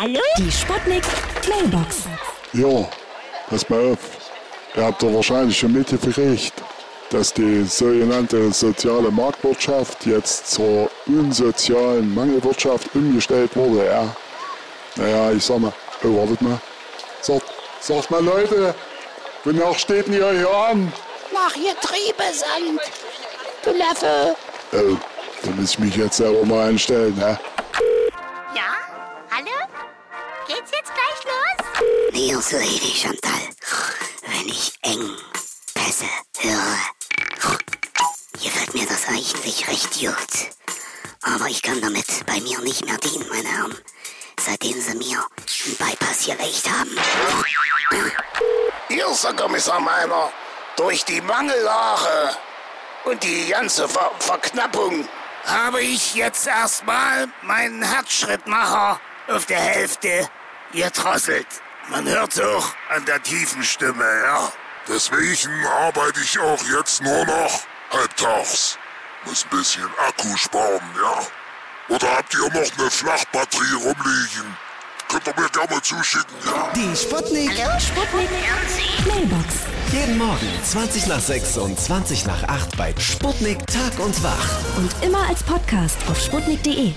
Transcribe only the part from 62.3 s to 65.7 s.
auch an der tiefen Stimme, ja. Deswegen